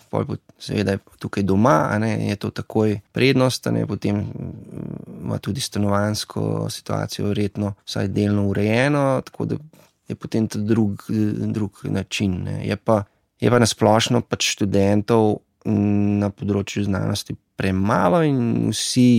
Seveda 0.57 0.97
je 0.97 1.03
tukaj 1.21 1.45
doma, 1.45 1.93
ne, 2.01 2.15
je 2.31 2.39
to 2.41 2.49
takoj 2.49 2.97
prednost, 3.13 3.69
ne, 3.77 3.85
potem 3.85 4.23
mm, 4.25 5.21
ima 5.27 5.37
tudi 5.37 5.61
stanovansko 5.61 6.71
situacijo, 6.73 7.29
verjetno, 7.29 7.75
vsaj 7.85 8.09
delno 8.17 8.49
urejeno, 8.49 9.21
tako 9.29 9.51
da 9.53 9.61
je 10.09 10.17
potem 10.17 10.49
to 10.49 10.65
drug, 10.65 11.05
drug 11.53 11.85
način. 11.93 12.41
Ne. 12.49 12.63
Je 12.65 12.81
pa, 12.81 13.03
je 13.37 13.53
pa 13.53 13.61
nasplošno 13.61 14.25
pač 14.25 14.49
študentov 14.57 15.43
na 15.69 16.33
področju 16.33 16.89
znanosti 16.89 17.37
premalo, 17.57 18.23
in 18.23 18.71
vsi 18.71 19.11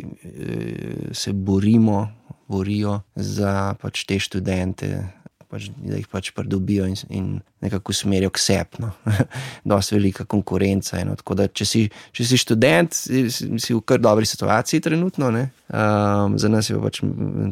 eh, 0.00 1.10
se 1.12 1.32
borimo, 1.32 2.08
borijo 2.50 3.00
za 3.14 3.74
pač 3.78 4.04
te 4.08 4.18
študente, 4.18 4.88
pač, 5.50 5.68
da 5.74 5.98
jih 5.98 6.06
pač 6.10 6.30
pridobijo 6.34 6.86
in, 6.90 6.96
in 7.14 7.28
nekako 7.62 7.94
usmerijo 7.94 8.32
k 8.34 8.42
sebi. 8.42 8.82
No. 8.82 8.90
Dosti 9.70 9.96
velika 9.96 10.26
konkurenca. 10.30 10.98
No. 11.06 11.16
Da, 11.36 11.46
če, 11.46 11.66
si, 11.66 11.84
če 12.16 12.26
si 12.26 12.38
študent, 12.40 12.96
si, 12.96 13.24
si 13.30 13.74
v 13.76 13.82
kar 13.86 14.02
dobri 14.02 14.26
situaciji 14.26 14.82
trenutno, 14.86 15.30
um, 15.30 16.38
za 16.38 16.50
nas 16.50 16.70
je 16.70 16.78
pač 16.82 17.02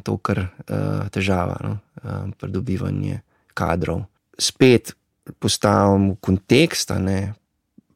to 0.07 0.19
kar 0.23 0.45
uh, 0.47 1.07
težava, 1.15 1.59
no. 1.65 1.77
um, 2.03 2.33
pridobivanje 2.39 3.21
kadrov. 3.59 4.07
Spet 4.39 4.95
postavim 5.43 6.13
v 6.15 6.23
kontekst, 6.25 6.95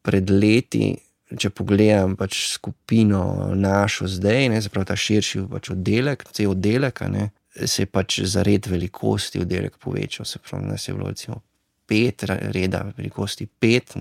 pred 0.02 0.31
leti 0.31 0.90
če 1.38 1.50
pogledam 1.50 2.16
pač 2.16 2.38
skupino 2.54 3.52
našo 3.54 4.08
zdaj, 4.10 4.48
ne, 4.52 4.60
zapravo 4.60 4.90
ta 4.90 4.96
širši 4.98 5.46
pač 5.50 5.70
oddelek, 5.74 6.24
cel 6.32 6.52
oddelek, 6.52 7.04
ne, 7.12 7.30
se 7.52 7.84
je 7.84 7.90
pač 7.90 8.20
za 8.28 8.44
red 8.46 8.66
velikosti 8.66 9.42
oddelek 9.42 9.76
povečal. 9.80 10.26
Se 10.28 10.40
pravi, 10.42 10.68
nas 10.70 10.88
je 10.88 10.94
bilo 10.94 11.10
recimo 11.12 11.42
pet 11.92 12.24
reda 12.26 12.84
velikosti, 12.96 13.46
pet, 13.46 13.96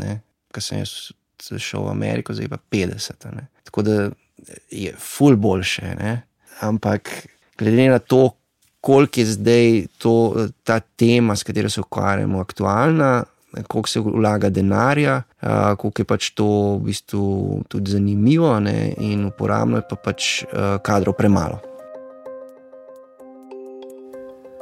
kar 0.51 0.63
sem 0.63 0.81
jaz 0.81 1.11
šel 1.41 1.87
v 1.87 1.91
Ameriko, 1.91 2.35
zdaj 2.37 2.51
pa 2.51 2.59
50. 2.71 3.25
Ne. 3.35 3.47
Tako 3.67 3.83
da 3.83 3.95
je 4.71 4.93
ful 4.99 5.35
boljše, 5.35 5.95
ne. 5.99 6.21
ampak 6.61 7.09
glede 7.57 7.89
na 7.89 7.99
to, 7.99 8.29
koliko 8.81 9.19
je 9.19 9.25
zdaj 9.25 9.85
to, 9.97 10.13
ta 10.63 10.79
tema, 10.79 11.35
s 11.35 11.43
katero 11.43 11.69
se 11.69 11.81
ukvarjamo, 11.81 12.39
aktualna, 12.41 13.23
koliko 13.67 13.89
se 13.89 13.99
vlaga 13.99 14.49
denarja, 14.49 15.21
koliko 15.77 16.01
je 16.01 16.05
pač 16.05 16.29
to 16.29 16.77
v 16.77 16.79
bistvu 16.91 17.63
tudi 17.67 17.91
zanimivo 17.91 18.59
ne, 18.59 18.93
in 18.97 19.25
uporabno, 19.25 19.77
je 19.77 19.87
pa 19.89 19.95
pač 19.95 20.43
kadrov 20.83 21.17
premalo. 21.17 21.59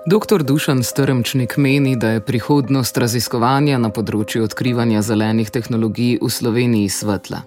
Dr. 0.10 0.44
Dušan 0.44 0.84
Strmčnik 0.84 1.58
meni, 1.58 1.96
da 1.96 2.10
je 2.10 2.22
prihodnost 2.26 2.98
raziskovanja 2.98 3.78
na 3.78 3.92
področju 3.94 4.42
odkrivanja 4.48 5.04
zelenih 5.06 5.52
tehnologij 5.54 6.18
v 6.24 6.30
Sloveniji 6.34 6.90
svetla. 6.90 7.44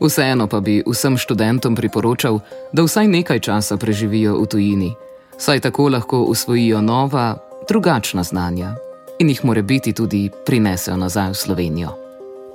Vseeno 0.00 0.46
pa 0.48 0.62
bi 0.64 0.78
vsem 0.86 1.18
študentom 1.18 1.76
priporočal, 1.76 2.40
da 2.72 2.86
vsaj 2.86 3.10
nekaj 3.10 3.42
časa 3.44 3.76
preživijo 3.76 4.38
v 4.40 4.48
tujini, 4.48 4.90
saj 5.36 5.60
tako 5.66 5.90
lahko 5.92 6.24
usvojijo 6.30 6.80
nova, 6.80 7.34
drugačna 7.68 8.22
znanja 8.22 8.74
in 9.18 9.28
jih 9.28 9.44
more 9.44 9.62
biti 9.62 9.92
tudi 9.92 10.30
prinesejo 10.46 10.96
nazaj 10.96 11.30
v 11.30 11.34
Slovenijo. 11.34 11.90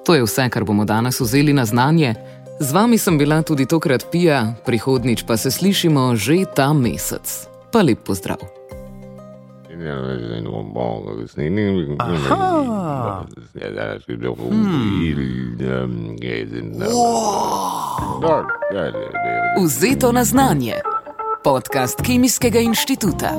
To 0.05 0.15
je 0.15 0.23
vse, 0.23 0.49
kar 0.49 0.63
bomo 0.63 0.85
danes 0.85 1.19
vzeli 1.19 1.53
na 1.53 1.65
znanje. 1.65 2.15
Z 2.59 2.71
vami 2.71 2.97
sem 2.97 3.17
bila 3.17 3.41
tudi 3.41 3.65
tokrat 3.65 4.05
Pija, 4.11 4.53
prihodnič 4.65 5.23
pa 5.27 5.37
se 5.37 5.51
slišimo 5.51 6.15
že 6.15 6.45
ta 6.55 6.73
mesec. 6.73 7.47
Pa 7.71 7.81
lep 7.81 7.99
pozdrav. 8.03 8.37
Vzeto 19.63 20.11
na 20.11 20.23
znanje. 20.23 20.75
Podcast 21.43 22.01
Kemijskega 22.01 22.59
inštituta. 22.59 23.31